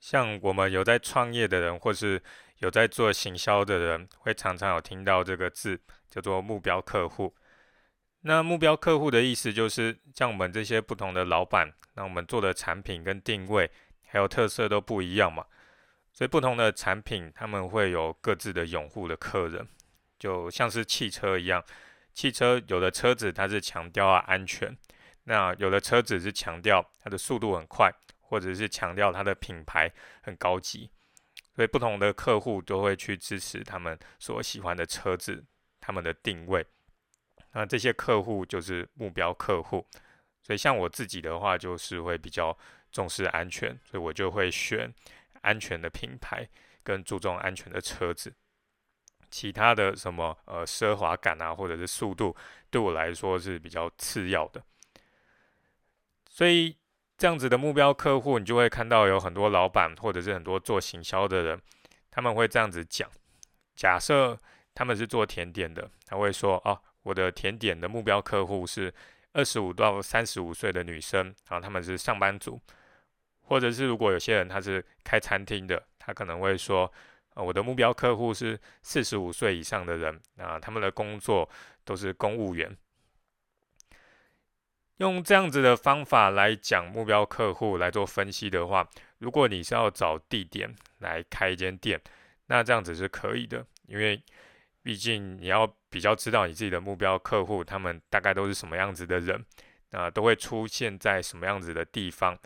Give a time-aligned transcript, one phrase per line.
[0.00, 2.20] 像我们有在创业的人，或是
[2.58, 7.34] 有在做行销的人，会常常有听到这个字，叫做目标客户。
[8.22, 13.70] 那目标客户的意思就是，像我们这些不同的老板，那我们做的产品跟定位
[14.06, 15.44] 还有特色都不一样嘛。
[16.12, 19.66] 所以不同的产品，他们会有各自的拥护的客人，
[20.18, 21.62] 就像是汽车一样，
[22.12, 24.76] 汽车有的车子它是强调安全，
[25.24, 27.90] 那有的车子是强调它的速度很快。
[28.30, 29.92] 或者是强调它的品牌
[30.22, 30.88] 很高级，
[31.56, 35.44] 所以不同的客户都会去支持他们所喜欢的车子，
[35.80, 36.64] 他们的定位。
[37.52, 39.84] 那这些客户就是目标客户，
[40.44, 42.56] 所以像我自己的话，就是会比较
[42.92, 44.94] 重视安全，所以我就会选
[45.42, 46.48] 安全的品牌
[46.84, 48.32] 跟注重安全的车子。
[49.28, 52.36] 其他的什么呃奢华感啊，或者是速度，
[52.70, 54.62] 对我来说是比较次要的。
[56.28, 56.76] 所以。
[57.20, 61.60] 这样子的目标客户，你就会看到有很多老板或者是很多做行销的人，
[62.10, 63.06] 他们会这样子讲：
[63.76, 64.34] 假设
[64.72, 68.90] 他们是做甜点的，他会说：“哦，我的甜点的目标客户是
[69.34, 72.58] 二十五到三十五岁的女生，然后，他们是上班族。”
[73.44, 76.90] 或者是如果有些人他是开餐厅的，他可能会说
[77.36, 81.46] ：“呃，我的目标客户是四十五岁以上的人，啊，他们的工作
[81.84, 82.74] 都是公务员。”
[85.00, 91.98] 用这样子的方法来讲目标客户来做分析的话，如果你是要找地点来开一间店，
[92.48, 94.22] 那这样子是可以的，因为
[94.82, 99.42] 毕竟你要比较知道你自己的目标客户他们大概都是什么样子的人，
[99.92, 102.38] 啊，都会出现在什么样子的地方，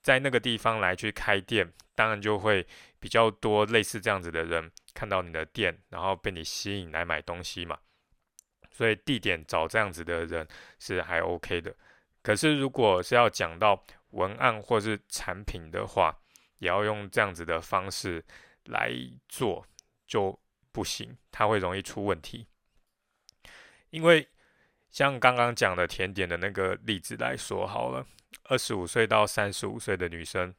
[0.00, 2.66] 在那个地方来去开店，当然就会
[2.98, 7.78] 比较多类似这样子的人看到你的店，然后被你吸引来买东西嘛。
[8.72, 11.74] 所以地点找这样子的人是还 OK 的，
[12.22, 16.18] 可是如果是要讲到文案或是产品的话，
[16.58, 18.24] 也要用这样子的方式
[18.64, 18.90] 来
[19.28, 19.66] 做
[20.06, 20.38] 就
[20.72, 22.46] 不行，它会容易出问题。
[23.90, 24.26] 因为
[24.90, 28.06] 像刚刚讲的甜点的那个例子来说好了，
[28.44, 30.54] 二十五岁到三十五岁的女生，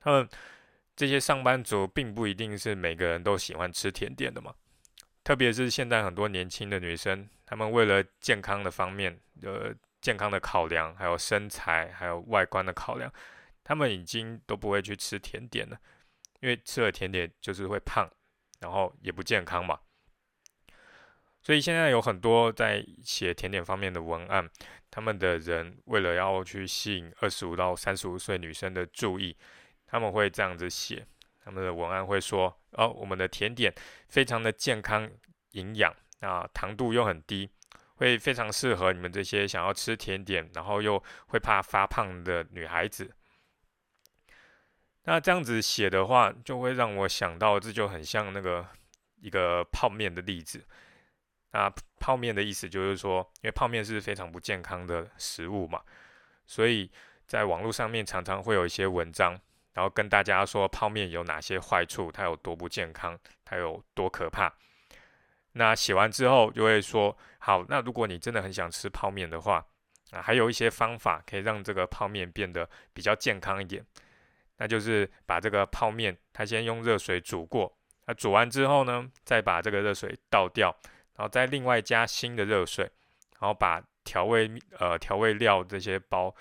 [0.00, 0.28] 她们
[0.96, 4.54] 这些上班族并不一定是每个人都喜欢吃甜点的嘛。
[5.24, 13.12] 特别是现在很多年轻的女生，她们为了健康的方面，呃，健康的考量，还有身材，还有外观的考量，
[13.62, 15.78] 她们已经都不会去吃甜点了，
[16.40, 18.10] 因为吃了甜点就是会胖，
[18.60, 19.78] 然后也不健康嘛。
[21.40, 24.48] 所以现在有很多在写甜点方面的文案，
[24.90, 29.36] 他们的人为了要去吸引二十五到三十五岁女生的注意，
[29.86, 31.06] 他们会这样子写。
[31.44, 33.74] 他们的文案会说：“哦，我们的甜点
[34.08, 35.10] 非常的健康、
[35.50, 37.50] 营养啊，糖度又很低，
[37.96, 43.14] 会非常适合你们这些想要吃甜点，然后又会怕发胖的女孩子。”
[45.04, 48.64] 那这样子写的话，就会让我想到，这就很像那个
[49.20, 50.64] 一个泡面的例子。
[51.50, 55.82] 那泡面的意思就是说，因为泡面是非常不健康的食物嘛，
[56.46, 56.88] 所以
[57.26, 59.40] 在网络上面常常会有一些文章。
[59.74, 64.52] 然后跟大家说泡面有哪些坏处，它有多不健康，它有多可怕。
[65.52, 69.64] 那写完之后就会说，好，那如果你真的很想吃泡面的话，
[70.10, 73.84] 啊，还有一些方法可以让这个泡面变得比较健康一点。
[74.58, 80.68] 那就是把这个泡面，它先用热水煮过，那煮完之后呢，再把这个热水倒掉，
[81.16, 82.84] 然后再另外加新的热水，
[83.40, 86.34] 然后把调味呃调味料这些包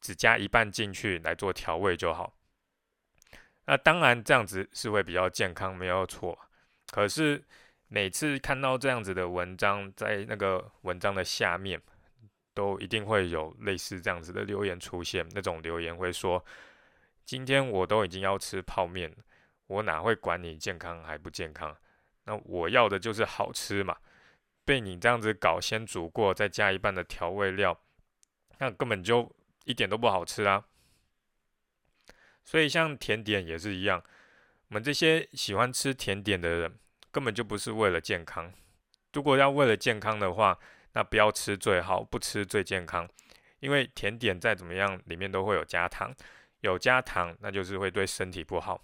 [0.00, 2.32] 只加一半进去来做调味就好。
[3.70, 6.38] 那当然，这样子是会比较健康，没有错。
[6.90, 7.44] 可是
[7.88, 11.78] 每次看到这样子的文章，在那个文章的下面，
[12.54, 15.28] 都一定会有类似这样子的留言出现。
[15.34, 16.42] 那种留言会说
[17.26, 19.14] ：“今天我都已经要吃泡面，
[19.66, 21.76] 我哪会管你健康还不健康？
[22.24, 23.98] 那我要的就是好吃嘛。
[24.64, 27.78] 被你这样子搞，先煮过，再加一半的调味料，
[28.60, 29.30] 那根本就
[29.66, 30.64] 一点都不好吃啊。”
[32.48, 34.02] 所以，像甜点也是一样，
[34.68, 36.78] 我们这些喜欢吃甜点的人，
[37.10, 38.50] 根本就不是为了健康。
[39.12, 40.58] 如果要为了健康的话，
[40.94, 43.06] 那不要吃最好，不吃最健康。
[43.60, 46.10] 因为甜点再怎么样，里面都会有加糖，
[46.62, 48.82] 有加糖，那就是会对身体不好。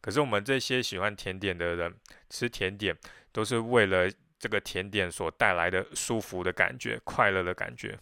[0.00, 1.92] 可是我们这些喜欢甜点的人，
[2.30, 2.96] 吃甜点
[3.32, 4.08] 都是为了
[4.38, 7.98] 这个甜点所带来的舒服的感觉、快乐的感觉。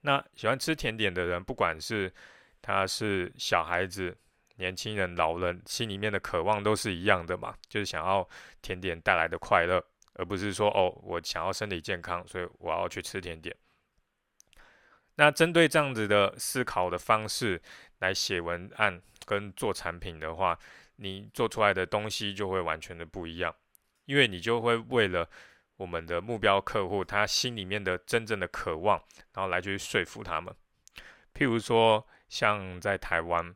[0.00, 2.12] 那喜欢吃甜点的人，不管是
[2.60, 4.16] 他是小孩子、
[4.56, 8.28] 年轻人、老人心里面的渴望都是一样的嘛，就是想要
[8.60, 9.82] 甜点带来的快乐，
[10.14, 13.54] 而不是说哦，我想要身体健康，所以我要去吃甜点。
[15.16, 17.60] 那针对这样子的思考的方式
[17.98, 20.58] 来写文案跟做产品的话，
[20.96, 23.54] 你做出来的东西就会完全的不一样，
[24.04, 25.28] 因为你就会为了
[25.76, 29.02] 我们的目标客户他心里面的真正的渴望，
[29.34, 30.54] 然后来去说服他们。
[31.34, 33.54] 譬如说，像在台湾，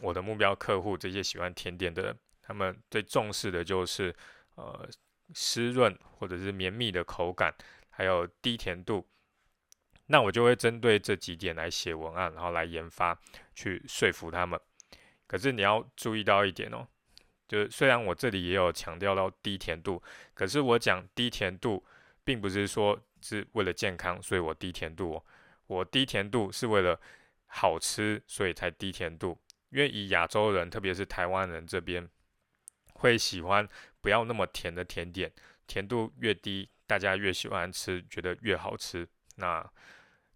[0.00, 4.14] 我的目标客户这些喜欢甜点的人，他们最重视的就是
[4.54, 4.88] 呃
[5.34, 7.54] 湿润或者是绵密的口感，
[7.90, 9.06] 还有低甜度。
[10.06, 13.18] 那我就会针对这几点来写文案，然后来研发
[13.54, 14.60] 去说服他们。
[15.26, 16.86] 可是你要注意到一点哦，
[17.48, 20.00] 就是虽然我这里也有强调到低甜度，
[20.32, 21.84] 可是我讲低甜度，
[22.22, 25.24] 并不是说是为了健康，所以我低甜度哦。
[25.66, 27.00] 我低甜度是为了
[27.46, 29.40] 好吃，所以才低甜度。
[29.70, 32.08] 因为以亚洲人，特别是台湾人这边，
[32.94, 33.66] 会喜欢
[34.00, 35.32] 不要那么甜的甜点，
[35.66, 39.08] 甜度越低，大家越喜欢吃，觉得越好吃。
[39.36, 39.68] 那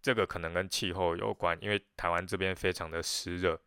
[0.01, 3.61] 这个可能跟气候有关，因为台湾这边非常的湿热。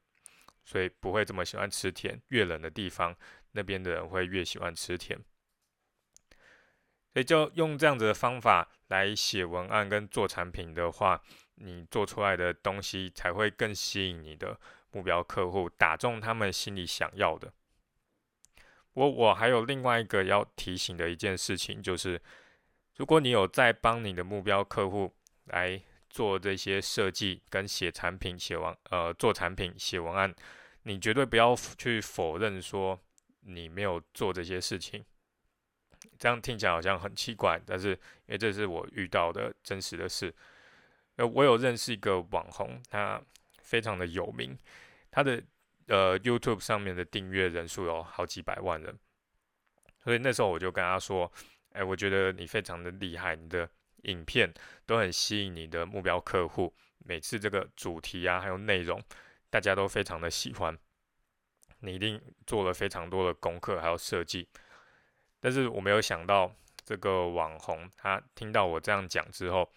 [0.67, 3.15] 所以不会这么喜欢吃甜，越冷的地方，
[3.53, 5.23] 那边的人会越喜欢吃甜。
[7.13, 11.23] 所以就用这样子的方法来写文案跟做产品的话，
[11.57, 14.59] 你做出来的东西才会更吸引你的
[14.91, 17.53] 目标客户，打中他们心里想要的。
[18.93, 22.21] 我我还有另外一个要提醒的一件事情，就是
[22.97, 25.15] 如果你有在帮你的目标客户
[25.45, 25.83] 来。
[26.11, 30.33] 做这些设计跟写产品、写完呃做产品、写文案，
[30.85, 32.97] 你绝对不要去否认说
[33.41, 35.05] 你没有做这些事情。
[36.17, 40.33] 这样听起来好像很奇怪，但是因为这是我遇到的真实的事。
[41.17, 43.21] 呃，我有认识一个网红，他
[43.63, 44.59] 非常的有名，
[45.11, 45.43] 他的
[45.87, 48.99] 呃 YouTube 上面的订阅人数有好几百万人，
[50.03, 51.31] 所以那时候我就跟他说
[51.73, 53.69] ：“哎，我觉得你非常的厉害，你的。”
[54.05, 54.53] 影片
[54.85, 59.03] 都很吸引你的目标客户，每次这个主题啊，还有内容，
[59.49, 60.79] 大家都非常的喜欢。
[61.79, 64.47] 你一定做了非常多的功课，还有设计。
[65.41, 69.73] 但是我没有想到，这个网红他听到我这样讲之后，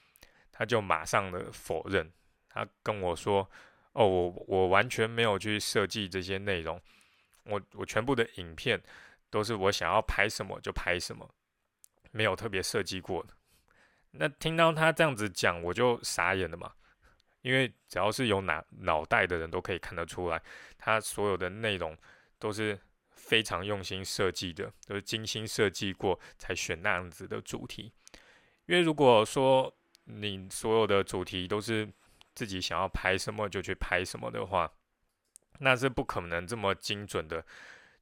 [0.57, 2.11] 他就马上的否认。
[2.49, 3.47] 他跟我说
[3.93, 6.81] ：“哦，我我完全没有去设计这些内容，
[7.43, 8.81] 我我全部的影片
[9.29, 11.29] 都是我想要拍什么就拍什么，
[12.11, 13.33] 没有特别设计过的。”
[14.11, 16.73] 那听到他这样子讲，我就傻眼了嘛。
[17.41, 20.41] 因为只要是有脑脑袋的人都可以看得出来，
[20.77, 21.95] 他所有的内容
[22.39, 22.77] 都是
[23.11, 27.93] 非常用心设计的，都是精心设计过才选那样子的主题。
[28.65, 29.73] 因为如果说
[30.09, 31.87] 你所有的主题都是
[32.33, 34.71] 自己想要拍什么就去拍什么的话，
[35.59, 37.45] 那是不可能这么精准的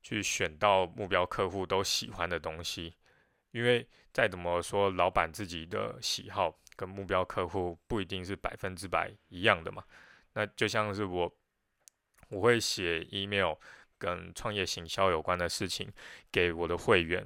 [0.02, 2.96] 去选到目标客户都喜欢的东西。
[3.52, 9.84] 因为再怎么说，老板自己的喜好跟目标客户不一定是百分之百一样的嘛。
[10.34, 11.34] 那就像是我，
[12.28, 13.54] 我会写 email
[13.98, 15.90] 跟创业行销有关的事情
[16.30, 17.25] 给我的会员。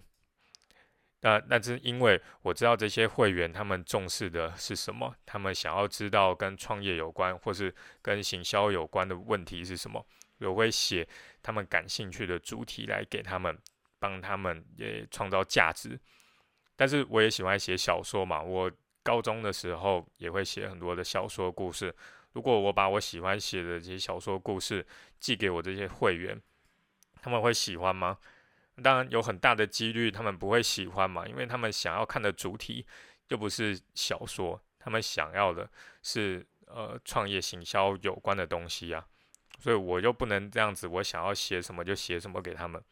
[1.22, 10.06] 那那是因为我知道这些会员他们重视的是什么，他们想要知道跟创业有关或是跟行销有关的问题是什么，
[10.40, 11.06] 我会写
[11.44, 13.58] 他们感兴趣的主题来给他们，
[14.00, 16.00] 帮他们也创造价值。
[16.78, 18.72] 但是我也喜欢写小说嘛，我
[19.04, 21.94] 高中的时候也会写很多的小说故事。
[22.32, 24.86] 如果我把我喜欢写的这些小说故事
[25.20, 26.42] 寄给我这些会员，
[27.22, 28.18] 他们会喜欢吗？
[28.82, 32.86] 当然有很大的几率他们不会喜欢嘛，因为他们想要看的主题
[33.28, 35.70] 又不是小说，他们想要的
[36.04, 39.06] 是呃创业行销有关的东西啊，
[39.60, 42.84] 所以我就不能这样子，我想要写什么就写什么给他们。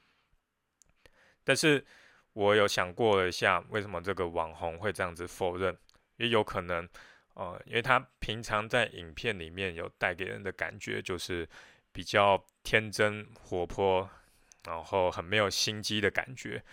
[1.44, 1.86] 但是。
[2.34, 5.75] 我有想过了一下，为什么这个网红会这样子否认？
[6.17, 6.88] 也有可能，
[7.34, 11.50] 呃，因为他平常在影片里面有带给人的感觉就是
[11.91, 14.08] 比较天真活泼，
[14.68, 16.64] 然后很没有心机的感觉。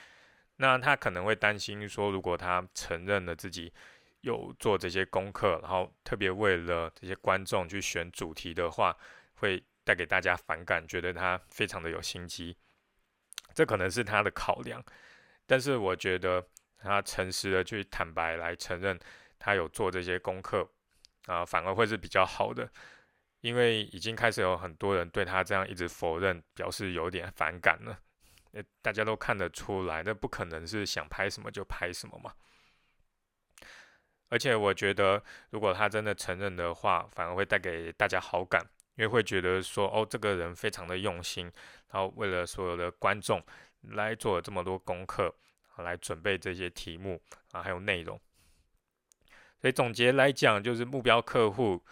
[0.56, 3.72] 那他可能会担心说，如果他承认了自己
[4.20, 8.96] 有做这些功课，然后特别为了这些观众去选主题的话，
[9.34, 12.56] 会带给大家反感，觉得他非常的有心机。
[13.52, 14.84] 这可能是他的考量。
[15.46, 16.46] 但是我觉得
[16.78, 18.98] 他诚实的去坦白来承认
[19.38, 20.68] 他有做这些功课
[21.26, 22.70] 啊，反而会是比较好的，
[23.44, 28.00] 因为已经开始有很多人对他这样一直否认，表示有点反感了。
[28.80, 32.32] 大家都看得出来，那不可能是想拍什么就拍什么嘛。
[34.30, 41.44] 而且我觉得，如果他真的承认的话，反而会带给大家好感，因为会觉得说，哦，这个人非常的用心，
[41.90, 43.44] 然后为了所有的观众。
[43.90, 45.30] 来做了这么多功课，
[45.76, 47.20] 来准备这些题目
[47.52, 48.18] 啊，还有内容，
[49.60, 51.84] 所以总结来讲，就是目标客户，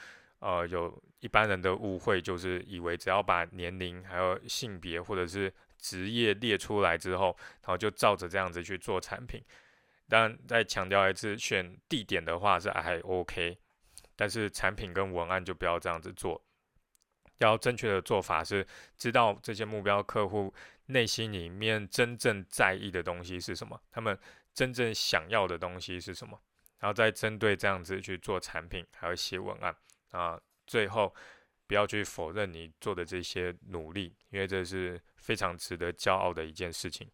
[0.43, 9.41] 呃，有一般人的误会，就是以为只要把年龄、还有性别或者是职业列出来之后，然后就照着这样子去做产品。
[10.09, 13.57] 但再强调一次，选地点的话是还 OK，
[14.17, 16.43] 但是产品跟文案就不要这样子做。
[17.39, 18.67] 要正确的做法是，
[18.99, 20.53] 知道这些目标客户
[20.87, 24.19] 内心里面真正在意的东西是什么，他们
[24.53, 26.37] 真正想要的东西是什么，
[26.81, 29.73] 然后再针对这样子去做产品，还有写文案
[30.13, 30.41] 啊。
[30.65, 31.13] 最后，
[31.67, 37.11] 不要去否认你做的这些努力，因为这是非常值得骄傲的一件事情。